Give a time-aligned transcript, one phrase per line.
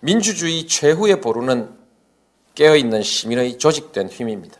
[0.00, 1.78] 민주주의 최후의 보루는
[2.54, 4.56] 깨어있는 시민의 조직된 힘입니다.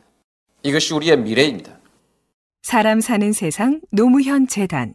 [0.63, 1.79] 이것이 우리의 미래입니다.
[2.63, 4.95] 사람 사는 세상 노무현 재단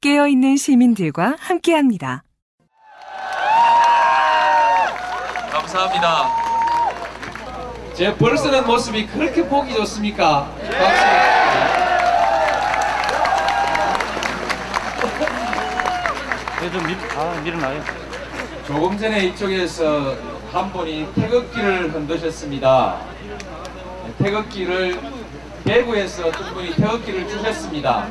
[0.00, 2.24] 깨어있는 시민들과 함께합니다.
[5.50, 6.42] 감사합니다.
[7.94, 10.50] 제 벌쓰는 모습이 그렇게 보기 좋습니까?
[10.56, 11.52] 박수.
[16.72, 18.01] 좀 밀, 아, 밀어놔요.
[18.66, 20.16] 조금 전에 이쪽에서
[20.52, 22.96] 한 분이 태극기를 흔드셨습니다.
[23.26, 25.00] 네, 태극기를
[25.64, 28.06] 대구에서 어떤 분이 태극기를 주셨습니다.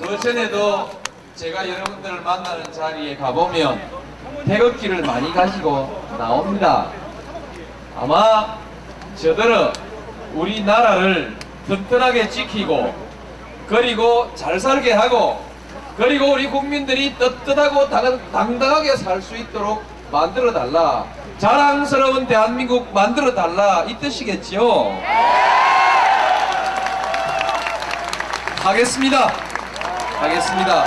[0.00, 0.90] 네, 그 전에도
[1.34, 3.78] 제가 여러분들을 만나는 자리에 가보면
[4.46, 6.90] 태극기를 많이 가지고 나옵니다.
[7.94, 8.56] 아마
[9.16, 9.70] 저들은
[10.34, 11.36] 우리나라를
[11.66, 13.01] 튼튼하게 지키고
[13.72, 15.42] 그리고 잘 살게 하고
[15.96, 21.06] 그리고 우리 국민들이 떳떳하고 당- 당당하게 살 수 있도록 만들어 달라.
[21.38, 23.84] 자랑스러운 대한민국 만들어 달라.
[23.88, 24.94] 이 뜻이겠지요?
[28.62, 29.32] 하겠습니다.
[30.20, 30.84] 하겠습니다.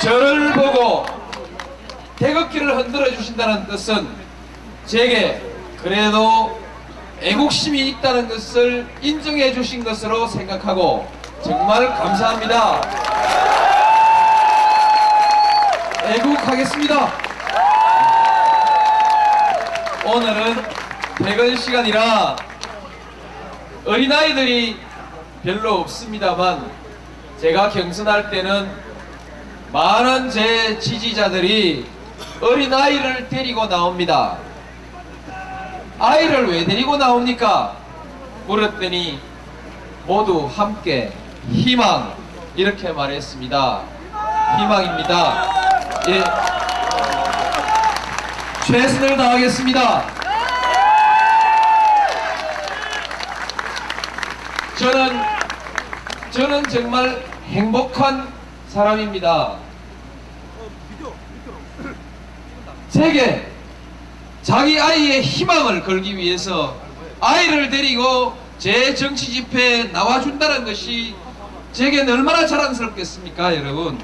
[0.00, 1.04] 저를 보고
[2.16, 4.08] 태극기를 흔들어 주신다는 뜻은
[4.86, 5.42] 제게
[5.82, 6.58] 그래도
[7.24, 11.10] 애국심이 있다는 것을 인정해 주신 것으로 생각하고
[11.42, 12.82] 정말 감사합니다.
[16.04, 17.12] 애국하겠습니다.
[20.04, 20.62] 오늘은
[21.24, 22.36] 퇴근 시간이라
[23.86, 24.76] 어린아이들이
[25.42, 26.70] 별로 없습니다만
[27.40, 28.70] 제가 경선할 때는
[29.72, 31.86] 많은 제 지지자들이
[32.42, 34.36] 어린아이를 데리고 나옵니다.
[35.98, 37.76] 아이를 왜 데리고 나옵니까?
[38.46, 39.20] 물었더니
[40.06, 41.12] 모두 함께
[41.50, 42.14] 희망
[42.56, 43.82] 이렇게 말했습니다.
[44.58, 45.46] 희망입니다.
[46.08, 46.24] 예.
[48.66, 50.04] 최선을 다하겠습니다.
[54.78, 55.22] 저는
[56.30, 58.28] 저는 정말 행복한
[58.68, 59.56] 사람입니다.
[62.88, 63.53] 세계
[64.44, 66.76] 자기 아이의 희망을 걸기 위해서
[67.18, 71.14] 아이를 데리고 제 정치 집회에 나와준다는 것이
[71.72, 73.98] 제겐 얼마나 자랑스럽겠습니까, 여러분?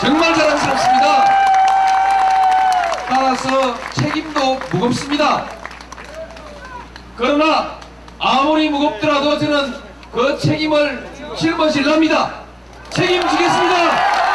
[0.00, 1.24] 정말 자랑스럽습니다.
[3.08, 5.46] 따라서 책임도 무겁습니다.
[7.16, 7.80] 그러나
[8.20, 9.74] 아무리 무겁더라도 저는
[10.12, 12.42] 그 책임을 짊어질랍니다.
[12.90, 14.29] 책임지겠습니다.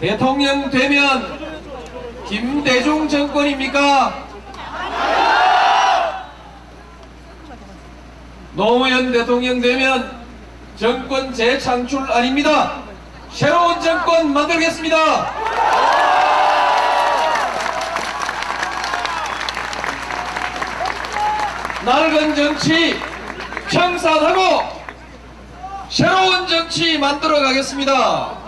[0.00, 1.38] 대통령 되면
[2.26, 4.24] 김대중 정권입니까?
[8.54, 10.18] 노무현 대통령 되면
[10.76, 12.80] 정권 재창출 아닙니다.
[13.30, 14.96] 새로운 정권 만들겠습니다.
[21.84, 22.98] 낡은 정치
[23.70, 24.80] 청산하고
[25.90, 28.39] 새로운 정치 만들어 가겠습니다.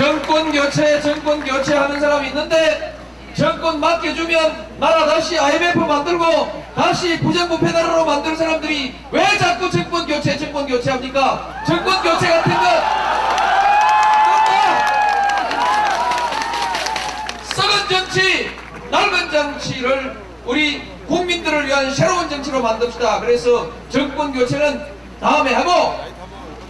[0.00, 2.96] 정권 교체, 정권 교체 하는 사람이 있는데
[3.36, 10.38] 정권 맡겨주면 나라 다시 IMF 만들고 다시 부정부패 나라로 만들 사람들이 왜 자꾸 정권 교체,
[10.38, 11.62] 정권 교체 합니까?
[11.66, 12.62] 정권 교체 같은 것
[17.54, 18.50] 썩은 정치,
[18.90, 23.20] 낡은 정치를 우리 국민들을 위한 새로운 정치로 만듭시다.
[23.20, 24.82] 그래서 정권 교체는
[25.20, 26.00] 다음에 하고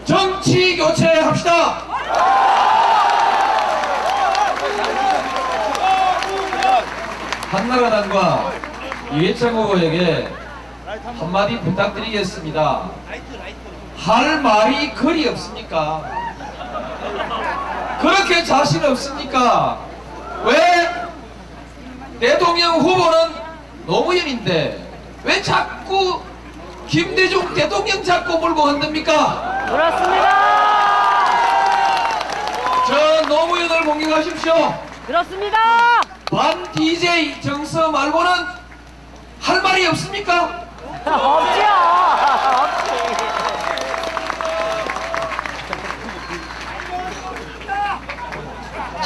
[0.05, 2.70] 정치 교체 합시다.
[7.51, 8.53] 한나라당과
[9.13, 10.29] 이해창 후보에게
[11.19, 12.91] 한마디 부탁드리겠습니다.
[13.99, 16.05] 할 말이 거리 없습니까?
[18.01, 19.81] 그렇게 자신 없습니까?
[20.45, 20.57] 왜
[22.21, 23.35] 대통령 후보는
[23.85, 24.89] 노무현인데
[25.25, 26.23] 왜 자꾸
[26.87, 29.67] 김대중 대통령 자꾸 물고 흔듭니까?
[29.69, 30.39] 그렇습니다.
[32.87, 34.79] 저 노무현을 공격하십시오.
[35.05, 35.90] 그렇습니다.
[36.31, 38.31] 반 DJ 정서 말고는
[39.41, 40.65] 할 말이 없습니까?
[41.05, 41.67] 없지요.
[42.63, 42.91] 없지.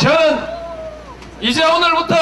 [0.04, 0.46] 저는
[1.40, 2.14] 이제 오늘부터.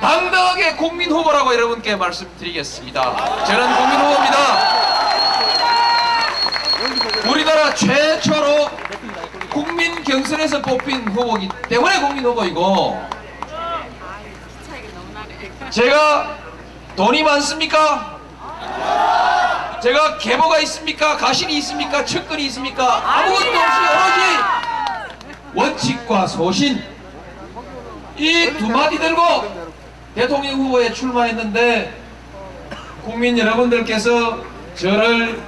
[0.00, 3.44] 당당하게 국민 후보라고 여러분께 말씀드리겠습니다.
[3.44, 4.36] 저는 국민 후보입니다.
[7.30, 8.70] 우리나라 최초로
[9.50, 13.19] 국민 경선에서 뽑힌 후보이기 때문에 국민 후보이고
[15.70, 16.36] 제가
[16.96, 18.18] 돈이 많습니까?
[19.82, 21.16] 제가 계보가 있습니까?
[21.16, 22.04] 가신이 있습니까?
[22.04, 23.02] 측근이 있습니까?
[23.04, 26.82] 아무것도 없이 오로지 원칙과 소신
[28.18, 29.22] 이 두 마디 들고
[30.14, 31.94] 대통령 후보에 출마했는데
[33.04, 34.38] 국민 여러분들께서
[34.74, 35.40] 저를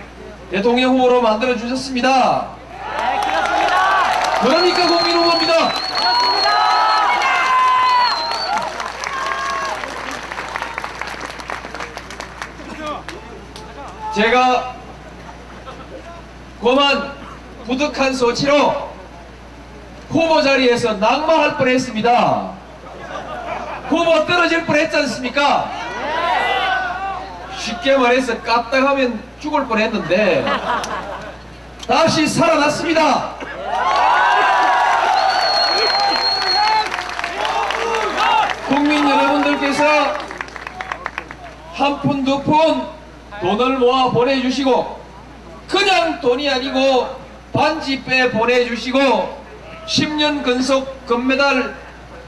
[0.50, 2.46] 대통령 후보로 만들어 주셨습니다.
[2.70, 4.40] 네, 그렇습니다.
[4.40, 5.71] 그러니까 국민 후보입니다.
[14.14, 14.74] 제가
[16.60, 17.12] 고만
[17.66, 18.90] 부득한 소치로
[20.10, 22.52] 후보 자리에서 낙마할 뻔했습니다.
[23.88, 25.70] 후보 떨어질 뻔했지 않습니까?
[27.56, 30.44] 쉽게 말해서 까딱하면 죽을 뻔했는데
[31.86, 33.34] 다시 살아났습니다.
[38.68, 39.84] 국민 여러분들께서
[41.74, 42.86] 한 푼 두 푼
[43.42, 45.00] 돈을 모아 보내주시고
[45.68, 47.16] 그냥 돈이 아니고
[47.52, 49.42] 반지 빼 보내주시고
[49.86, 51.74] 10년 근속 금메달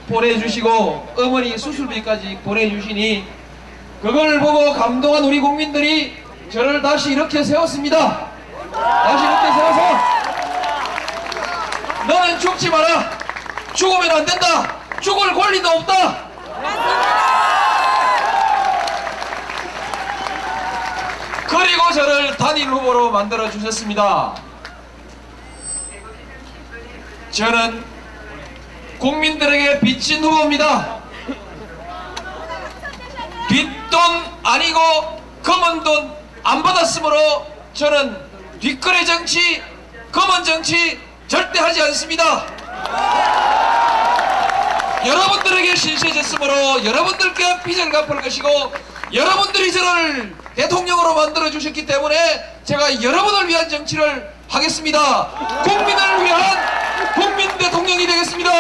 [0.08, 3.25] 보내주시고 어머니 수술비까지 보내주시니
[4.02, 6.16] 그걸 보고 감동한 우리 국민들이
[6.50, 8.28] 저를 다시 이렇게 세웠습니다.
[8.72, 9.99] 다시 이렇게 세워서
[12.06, 13.10] 너는 죽지 마라.
[13.72, 14.76] 죽으면 안 된다.
[15.00, 16.25] 죽을 권리도 없다.
[21.56, 24.34] 그리고 저를 단일 후보로 만들어 주셨습니다.
[27.30, 27.84] 저는
[28.98, 31.00] 국민들에게 빚진 후보입니다.
[33.48, 34.00] 뒷돈
[34.42, 38.16] 아니고 검은 돈 안 받았으므로 저는
[38.60, 39.62] 뒷거래 정치,
[40.12, 42.44] 검은 정치 절대 하지 않습니다.
[45.06, 48.72] 여러분들에게 신세졌으므로 여러분들께 빚을 갚을 것이고
[49.12, 52.16] 여러분들이 저를 대통령으로 만들어 주셨기 때문에
[52.64, 55.26] 제가 여러분을 위한 정치를 하겠습니다.
[55.64, 56.42] 국민을 위한
[57.14, 58.52] 국민 대통령이 되겠습니다.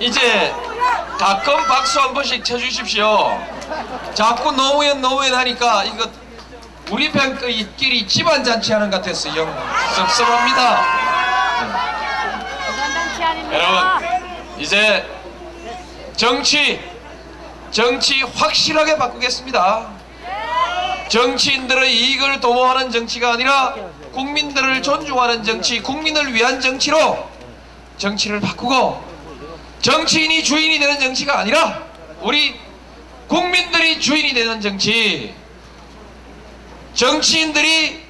[0.00, 0.52] 이제
[1.16, 3.38] 가끔 박수 한 번씩 쳐주십시오.
[4.14, 6.08] 자꾸 노무현 노무현 하니까 이거
[6.92, 9.50] 우리 편끼리 집안 잔치하는 것 같아서 영
[9.94, 10.84] 섭섭합니다.
[13.50, 15.02] 여러분 이제
[16.14, 16.78] 정치
[17.70, 19.88] 정치 확실하게 바꾸겠습니다.
[21.08, 23.74] 정치인들의 이익을 도모하는 정치가 아니라
[24.12, 27.26] 국민들을 존중하는 정치, 국민을 위한 정치로
[27.96, 29.02] 정치를 바꾸고
[29.80, 31.84] 정치인이 주인이 되는 정치가 아니라
[32.20, 32.54] 우리
[33.28, 35.34] 국민들이 주인이 되는 정치,
[36.94, 38.02] 정치인들이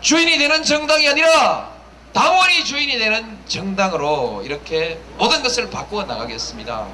[0.00, 1.70] 주인이 되는 정당이 아니라
[2.12, 6.86] 당원이 주인이 되는 정당으로 이렇게 모든 것을 바꾸어 나가겠습니다.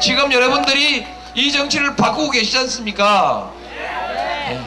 [0.00, 3.52] 지금 여러분들이 이 정치를 바꾸고 계시지 않습니까?
[3.68, 4.60] 네.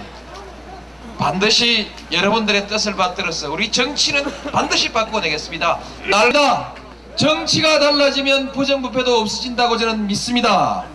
[1.17, 5.79] 반드시 여러분들의 뜻을 받들어서 우리 정치는 반드시 바꿔내겠습니다.
[6.09, 6.73] 날다
[7.15, 10.85] 정치가 달라지면 부정부패도 없어진다고 저는 믿습니다.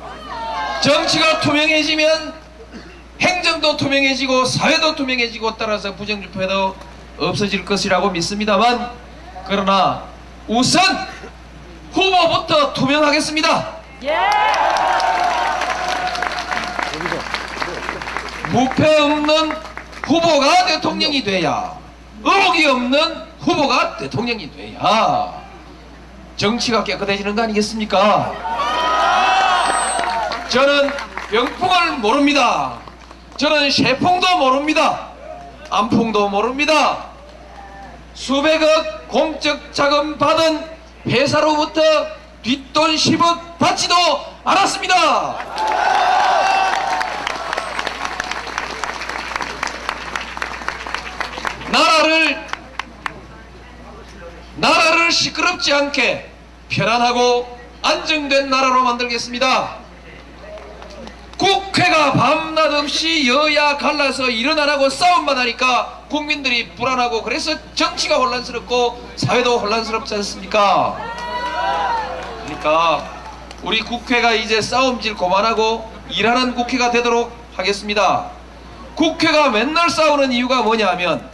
[0.80, 2.41] 정치가 투명해지면
[3.22, 6.76] 행정도 투명해지고 사회도 투명해지고 따라서 부정부패도
[7.18, 8.90] 없어질 것이라고 믿습니다만
[9.46, 10.04] 그러나
[10.48, 10.82] 우선
[11.92, 13.76] 후보부터 투명하겠습니다.
[14.04, 14.18] 예.
[18.50, 19.52] 무패 없는
[20.04, 21.72] 후보가 대통령이 돼야
[22.22, 25.42] 의혹이 없는 후보가 대통령이 돼야
[26.36, 28.32] 정치가 깨끗해지는 거 아니겠습니까?
[30.48, 30.90] 저는
[31.30, 32.78] 병풍을 모릅니다.
[33.36, 35.08] 저는 शे풍도 모릅니다.
[35.70, 37.06] 안풍도 모릅니다.
[38.14, 40.64] 수백억 공적 자금 받은
[41.06, 41.80] 회사로부터
[42.42, 43.94] 뒷돈 10억 받지도
[44.44, 44.94] 않았습니다.
[51.70, 52.46] 나라를
[54.56, 56.30] 나라를 시끄럽지 않게
[56.68, 59.81] 편안하고 안정된 나라로 만들겠습니다.
[61.42, 70.14] 국회가 밤낮 없이 여야 갈라서 일어나라고 싸움만 하니까 국민들이 불안하고 그래서 정치가 혼란스럽고 사회도 혼란스럽지
[70.14, 70.96] 않습니까?
[72.44, 73.25] 그러니까
[73.64, 78.30] 우리 국회가 이제 싸움질 그만하고 일하는 국회가 되도록 하겠습니다.
[78.94, 81.28] 국회가 맨날 싸우는 이유가 뭐냐면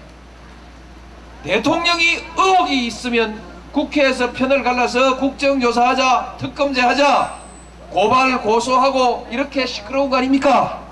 [1.45, 7.48] 대통령이 의혹이 있으면 국회에서 편을 갈라서 국정조사하자 특검제하자
[7.91, 10.87] 고발 고소하고 이렇게 시끄러운 거 아닙니까?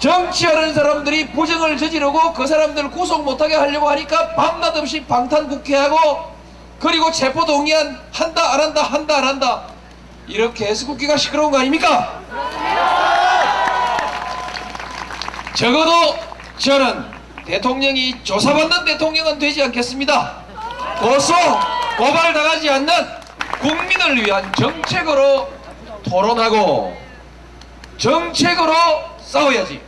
[0.00, 6.32] 정치하는 사람들이 부정을 저지르고 그 사람들 구속 못하게 하려고 하니까 밤낮 없이 방탄국회하고
[6.80, 9.62] 그리고 체포동의안 한다 안 한다 한다 안 한다
[10.26, 12.20] 이렇게 해서 국회가 시끄러운 거 아닙니까?
[15.54, 16.16] 적어도
[16.56, 17.04] 저는
[17.44, 20.36] 대통령이 조사받는 대통령은 되지 않겠습니다.
[21.00, 21.34] 고소,
[21.98, 23.19] 고발 당하지 않는
[23.60, 25.48] 국민을 위한 정책으로
[26.08, 26.96] 토론하고
[27.98, 28.74] 정책으로
[29.20, 29.80] 싸워야지.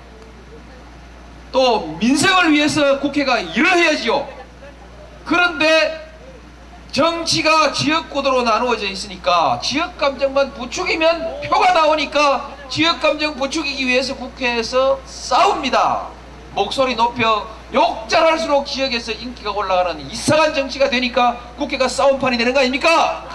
[1.51, 4.29] 또 민생을 위해서 국회가 일을 해야지요.
[5.25, 6.01] 그런데
[6.93, 16.09] 정치가 지역구도로 나누어져 있으니까 지역 감정만 부추기면 표가 나오니까 지역 감정 부추기기 위해서 국회에서 싸웁니다.
[16.55, 23.32] 목소리 높여 욕잘할수록 지역에서 인기가 올라가는 이상한 정치가 되니까 국회가 싸움판이 되는 거 아닙니까?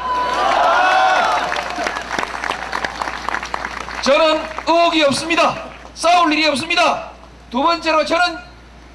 [4.07, 5.65] 저는 의혹이 없습니다.
[5.93, 7.11] 싸울 일이 없습니다.
[7.51, 8.37] 두 번째로 저는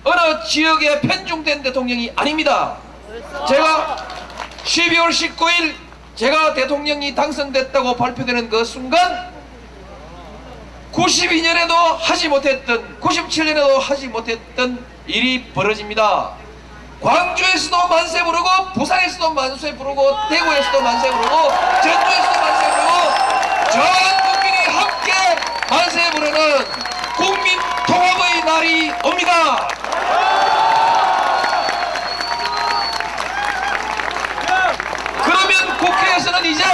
[0.04, 2.78] 어느 지역에 편중된 대통령이 아닙니다.
[3.46, 3.98] 제가
[4.64, 5.74] 12월 19일
[6.16, 9.30] 제가 대통령이 당선됐다고 발표되는 그 순간
[10.94, 16.30] 92년에도 하지 못했던 97년에도 하지 못했던 일이 벌어집니다.
[17.02, 21.48] 광주에서도 만세 부르고 부산에서도 만세 부르고 대구에서도 만세 부르고
[21.82, 22.92] 전주에서도 만세 부르고
[23.72, 23.82] 전
[24.22, 25.12] 국민이 함께
[25.68, 26.64] 만세 부르는
[27.16, 28.44] 국민 통합의
[29.04, 29.68] 옵니다.
[35.24, 36.64] 그러면 국회에서는 이제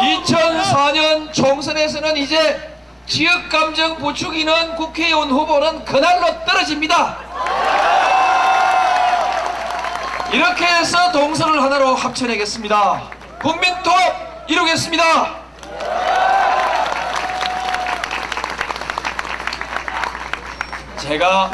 [0.00, 2.70] (2004년) 총선에서는 이제
[3.06, 7.19] 지역 감정 부추기는 국회의원 후보는 그날로 떨어집니다.
[10.32, 13.02] 이렇게 해서 동선을 하나로 합쳐내겠습니다.
[13.42, 15.40] 국민 통합 이루겠습니다.
[20.98, 21.50] 제가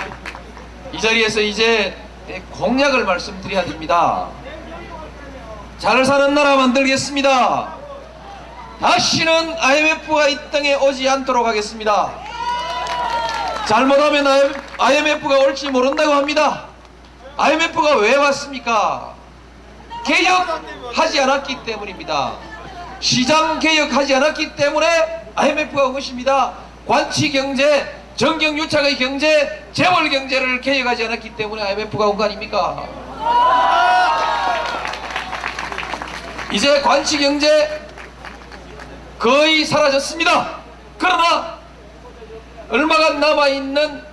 [0.92, 1.96] 이 자리에서 이제
[2.52, 4.28] 공약을 말씀드려야 됩니다.
[5.78, 7.76] 잘 사는 나라 만들겠습니다.
[8.80, 12.12] 다시는 IMF가 이 땅에 오지 않도록 하겠습니다.
[13.66, 16.75] 잘못하면 IMF가 올지 모른다고 합니다.
[17.36, 19.14] IMF가 왜 왔습니까?
[20.06, 22.32] 개혁하지 않았기 때문입니다.
[23.00, 24.86] 시장 개혁하지 않았기 때문에
[25.34, 26.54] IMF가 온 것입니다.
[26.86, 32.84] 관치 경제, 정경 유착의 경제, 재벌 경제를 개혁하지 않았기 때문에 IMF가 온 거 아닙니까?
[36.52, 37.82] 이제 관치 경제
[39.18, 40.60] 거의 사라졌습니다.
[40.98, 41.58] 그러나
[42.70, 44.04] 얼마가 남아있는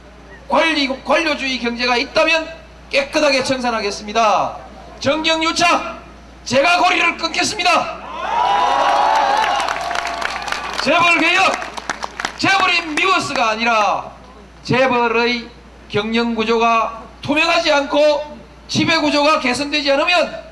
[0.49, 2.62] 관리, 관료주의 경제가 있다면
[2.93, 4.57] 깨끗하게 청산하겠습니다.
[4.99, 6.03] 정경유착
[6.45, 8.03] 제가 고리를 끊겠습니다.
[10.83, 11.53] 재벌 개혁
[12.37, 14.11] 재벌이 미워스가 아니라
[14.63, 15.49] 재벌의
[15.89, 20.43] 경영구조가 투명하지 않고 지배구조가 개선되지 않으면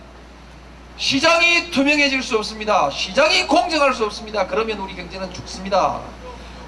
[0.98, 2.90] 시장이 투명해질 수 없습니다.
[2.90, 4.48] 시장이 공정할 수 없습니다.
[4.48, 6.00] 그러면 우리 경제는 죽습니다.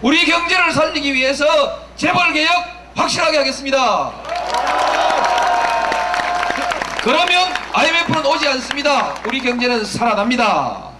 [0.02, 1.46] 우리 경제를 살리기 위해서
[1.96, 2.52] 재벌개혁
[2.96, 4.93] 확실하게 하겠습니다.
[7.04, 9.14] 그러면 IMF는 오지 않습니다.
[9.28, 10.92] 우리 경제는 살아납니다.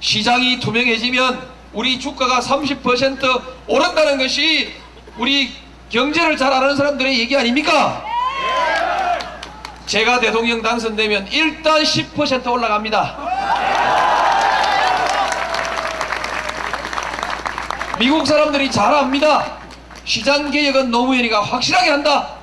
[0.00, 4.72] 시장이 투명해지면 우리 주가가 30% 오른다는 것이
[5.18, 5.52] 우리
[5.90, 8.02] 경제를 잘 아는 사람들의 얘기 아닙니까?
[9.84, 13.18] 제가 대통령 당선되면 일단 10% 올라갑니다.
[17.98, 19.58] 미국 사람들이 잘 압니다.
[20.06, 22.39] 시장 개혁은 노무현이가 확실하게 한다.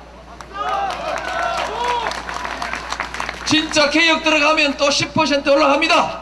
[3.48, 6.20] 진짜 개혁 들어가면 또 10% 올라갑니다.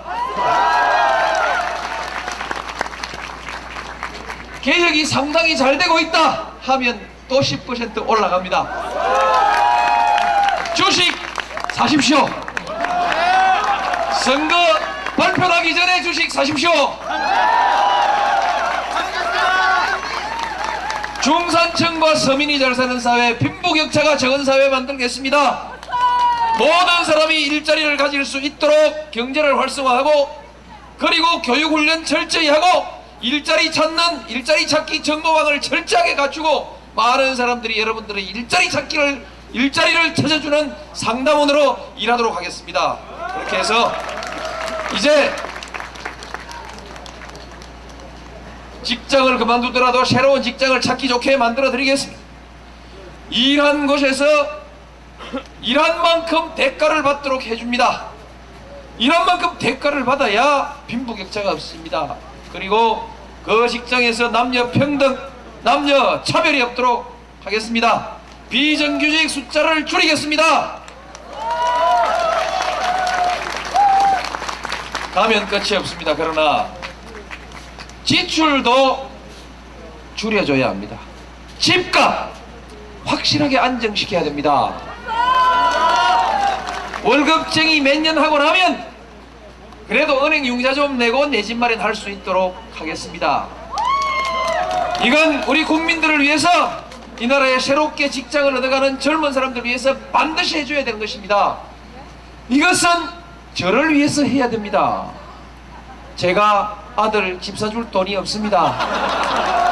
[4.62, 8.68] 개혁이 상당히 잘 되고 있다 하면 또 10% 올라갑니다.
[10.72, 11.16] 주식
[11.72, 12.28] 사십시오.
[14.22, 14.56] 선거
[15.16, 16.70] 발표하기 전에 주식 사십시오.
[21.20, 25.65] 중산층과 서민이 잘 사는 사회, 빈부격차가 적은 사회 만들겠습니다.
[26.58, 30.44] 모든 사람이 일자리를 가질 수 있도록 경제를 활성화하고
[30.98, 32.86] 그리고 교육훈련 철저히 하고
[33.20, 41.92] 일자리 찾는 일자리 찾기 정보망을 철저하게 갖추고 많은 사람들이 여러분들의 일자리 찾기를 일자리를 찾아주는 상담원으로
[41.98, 42.98] 일하도록 하겠습니다.
[43.34, 43.94] 그렇게 해서
[44.96, 45.32] 이제
[48.82, 52.18] 직장을 그만두더라도 새로운 직장을 찾기 좋게 만들어 드리겠습니다.
[53.30, 54.65] 일한 곳에서
[55.62, 58.06] 일한 만큼 대가를 받도록 해줍니다.
[58.98, 62.16] 일한 만큼 대가를 받아야 빈부격차가 없습니다.
[62.52, 63.08] 그리고
[63.44, 65.18] 그 직장에서 남녀 평등,
[65.62, 67.14] 남녀 차별이 없도록
[67.44, 68.16] 하겠습니다.
[68.48, 70.80] 비정규직 숫자를 줄이겠습니다.
[75.14, 76.14] 가면 끝이 없습니다.
[76.14, 76.68] 그러나
[78.04, 79.10] 지출도
[80.14, 80.98] 줄여줘야 합니다.
[81.58, 82.32] 집값
[83.04, 84.85] 확실하게 안정시켜야 됩니다.
[87.06, 88.84] 월급쟁이 몇 년 하고 나면
[89.88, 93.46] 그래도 은행 융자 좀 내고 내 집 마련할 수 있도록 하겠습니다.
[95.04, 96.48] 이건 우리 국민들을 위해서
[97.20, 101.58] 이 나라에 새롭게 직장을 얻어가는 젊은 사람들을 위해서 반드시 해줘야 되는 것입니다.
[102.48, 102.88] 이것은
[103.54, 105.04] 저를 위해서 해야 됩니다.
[106.16, 109.65] 제가 아들 집 사줄 돈이 없습니다.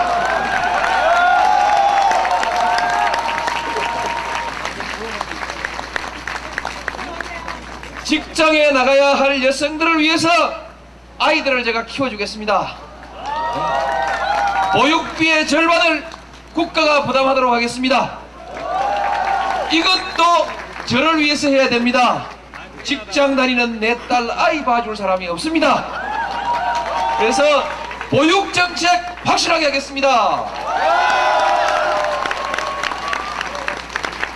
[8.04, 10.28] 직장에 나가야 할 여성들을 위해서
[11.18, 12.74] 아이들을 제가 키워주겠습니다.
[14.74, 16.04] 보육비의 절반을
[16.52, 18.18] 국가가 부담하도록 하겠습니다.
[19.72, 20.46] 이것도
[20.86, 22.26] 저를 위해서 해야 됩니다.
[22.82, 25.84] 직장 다니는 내 딸 아이 봐줄 사람이 없습니다.
[27.18, 27.42] 그래서
[28.10, 28.90] 보육 정책
[29.24, 30.44] 확실하게 하겠습니다.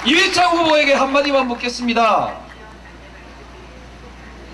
[0.06, 2.47] 이회창 후보에게 한마디만 묻겠습니다.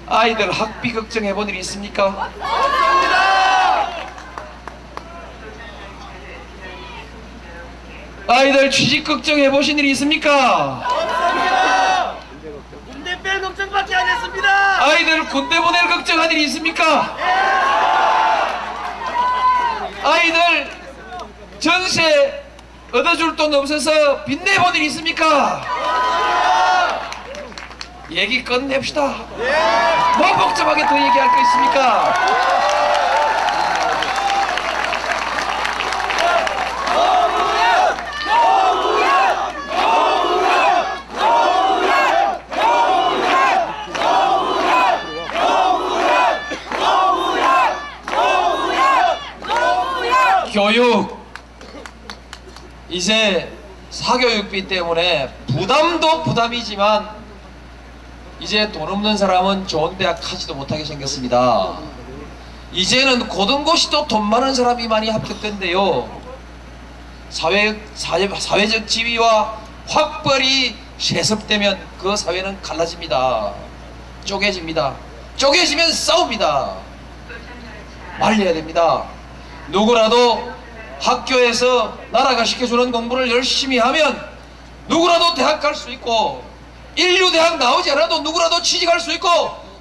[0.08, 2.30] 아이들 학비 걱정해 본 일 있습니까?
[8.26, 10.88] 아이들 취직 걱정해 보신 일이 있습니까?
[12.90, 14.84] 군대 뺄 걱정밖에 안 했습니다.
[14.84, 17.16] 아이들 군대 보낼 걱정한 일이 있습니까?
[20.02, 20.70] 아이들
[21.60, 22.42] 전세
[22.92, 25.73] 얻어줄 돈 없어서 빚내 본 일 있습니까?
[28.14, 29.08] 얘기 끝냅시다.
[30.18, 32.14] 뭐 복잡하게 더 얘기할 거 있습니까?
[50.52, 51.18] 교육
[52.88, 53.52] 이제
[53.90, 57.23] 사교육비 때문에 부담도 부담이지만
[58.44, 61.78] 이제 돈 없는 사람은 좋은 대학 가지도 못하게 생겼습니다.
[62.74, 66.20] 이제는 고등고시도 돈 많은 사람이 많이 합격된대요.
[67.30, 69.56] 사회, 사회 사회적 지위와
[69.88, 73.54] 확벌이 세습되면 그 사회는 갈라집니다.
[74.26, 74.94] 쪼개집니다.
[75.38, 76.74] 쪼개지면 싸웁니다.
[78.20, 79.04] 말려야 됩니다.
[79.68, 80.52] 누구라도
[81.00, 84.20] 학교에서 나라가 시켜주는 공부를 열심히 하면
[84.86, 86.44] 누구라도 대학 갈 수 있고
[86.96, 89.28] 인류 대학 나오지 않아도 누구라도 취직할 수 있고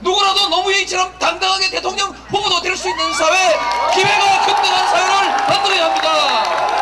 [0.01, 3.57] 누구라도 노무현처럼 당당하게 대통령 후보도 될 수 있는 사회
[3.93, 6.73] 기회가 균등한 사회를 만들어야 합니다.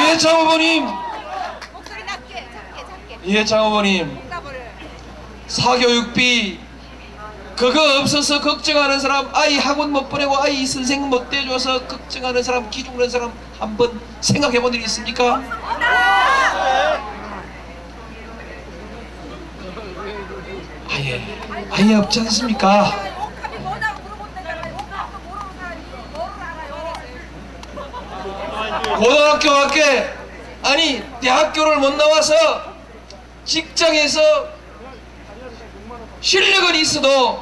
[0.00, 0.86] 이해창 후보님,
[1.72, 3.18] 목소리 낮게 작게 작게.
[3.24, 4.18] 이해창 후보님,
[5.46, 6.58] 사교육비
[7.62, 13.08] 그거 없어서 걱정하는 사람 아이 학원 못 보내고 아이 선생 못 대줘서 걱정하는 사람 기죽는
[13.08, 15.40] 사람 한번 생각해 본일 있습니까?
[20.90, 21.22] 아예
[21.70, 22.90] 아예 없지 않습니까?
[28.98, 30.12] 고등학교 밖에
[30.64, 32.34] 아니 대학교를 못 나와서
[33.44, 34.20] 직장에서
[36.20, 37.41] 실력은 있어도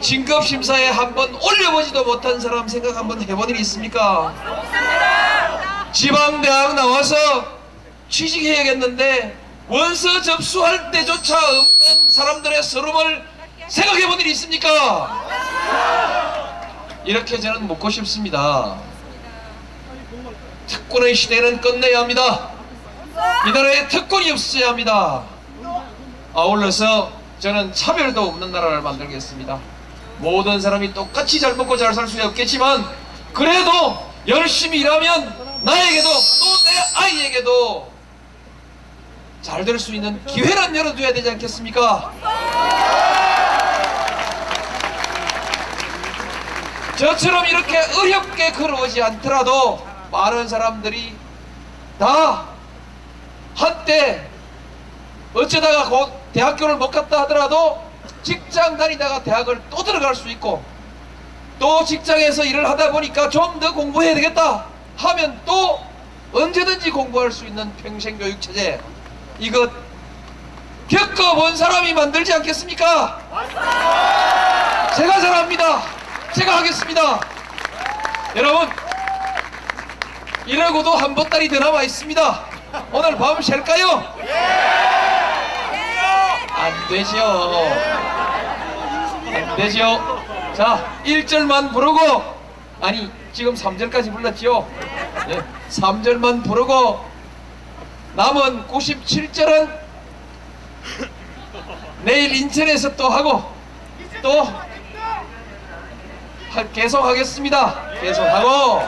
[0.00, 4.32] 진급 심사에 한번 올려보지도 못한 사람 생각 한번 해본 일 있습니까?
[5.92, 7.16] 지방대학 나와서
[8.08, 9.36] 취직해야겠는데
[9.68, 13.24] 원서 접수할 때조차 없는 사람들의 서름을
[13.68, 15.26] 생각해 본 일 있습니까?
[17.04, 18.76] 이렇게 저는 묻고 싶습니다.
[20.66, 22.50] 특권의 시대는 끝내야 합니다.
[23.46, 25.22] 이 나라에 특권이 없어야 합니다.
[26.34, 29.58] 아울러서 저는 차별도 없는 나라를 만들겠습니다.
[30.18, 32.84] 모든 사람이 똑같이 잘 먹고 잘 살 수 없겠지만
[33.32, 37.92] 그래도 열심히 일하면 나에게도 또 내 아이에게도
[39.42, 42.12] 잘 될 수 있는 기회는 열어둬야 되지 않겠습니까?
[46.96, 51.14] 저처럼 이렇게 어렵게 걸어오지 않더라도 많은 사람들이
[51.98, 52.46] 다
[53.54, 54.26] 한때
[55.34, 57.85] 어쩌다가 곧 대학교를 못 갔다 하더라도
[58.26, 60.60] 직장 다니다가 대학을 또 들어갈 수 있고
[61.60, 65.80] 또 직장에서 일을 하다 보니까 좀 더 공부해야 되겠다 하면 또
[66.32, 68.80] 언제든지 공부할 수 있는 평생교육체제
[69.38, 69.70] 이것
[70.88, 73.20] 겪어본 사람이 만들지 않겠습니까?
[74.96, 75.82] 제가 잘합니다.
[76.34, 77.20] 제가 하겠습니다.
[78.34, 78.68] 여러분
[80.46, 81.24] 이러고도 한더
[81.60, 82.40] 남아 있습니다.
[82.92, 84.14] 오늘 밤 쉴까요?
[86.56, 88.15] 안 되죠.
[89.56, 90.22] 안 되죠.
[90.54, 92.34] 자, 1절만 부르고
[92.82, 94.68] 아니 지금 3절까지 불렀지요.
[95.30, 97.02] 예, 3절만 부르고
[98.14, 99.70] 남은 97절은
[102.04, 103.50] 내일 인천에서 또 하고
[104.20, 104.42] 또
[106.50, 107.82] 하- 계속 하겠습니다.
[108.00, 108.82] 계속 하고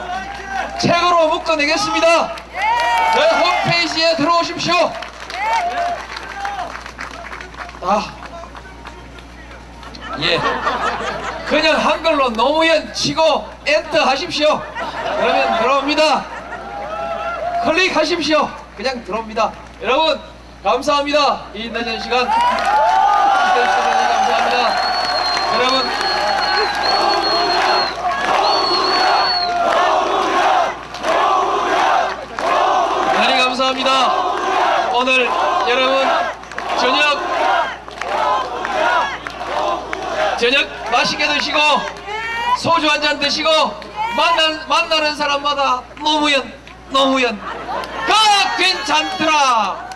[0.79, 2.35] 책으로 묶어내겠습니다.
[3.15, 4.75] 저희 홈페이지에 들어오십시오.
[7.81, 8.15] 아,
[10.21, 10.39] 예.
[11.47, 14.61] 그냥 한글로 노무현 치고 엔터 하십시오.
[15.19, 16.25] 그러면 들어옵니다.
[17.63, 18.49] 클릭하십시오.
[18.75, 19.51] 그냥 들어옵니다.
[19.81, 20.19] 여러분
[20.63, 21.45] 감사합니다.
[21.53, 22.27] 이 늦은 시간
[24.19, 24.89] 감사합니다.
[25.55, 25.89] 여러분
[33.11, 34.13] 대단히 감사합니다.
[34.93, 35.29] 오늘
[35.67, 36.07] 여러분
[36.77, 37.38] 저녁
[40.39, 41.57] 저녁 맛있게 드시고
[42.57, 43.49] 소주 한 잔 드시고
[44.15, 46.53] 만난, 만나는 사람마다 노무현
[46.89, 49.89] 노무현 가 괜찮더라.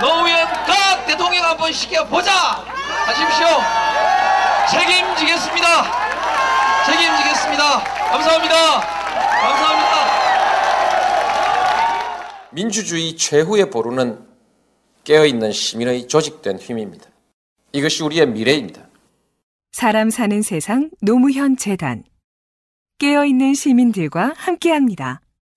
[0.00, 2.32] 노무현 가 대통령 한번 시켜보자.
[3.06, 3.46] 하십시오.
[4.70, 5.66] 책임지겠습니다.
[6.86, 7.84] 책임지겠습니다.
[8.10, 8.54] 감사합니다.
[9.40, 9.94] 감사합니다.
[12.50, 14.26] 민주주의 최후의 보루는
[15.04, 17.06] 깨어있는 시민의 조직된 힘입니다.
[17.72, 18.82] 이것이 우리의 미래입니다.
[19.74, 22.04] 사람 사는 세상 노무현 재단
[23.00, 25.20] 깨어있는 시민들과 함께합니다.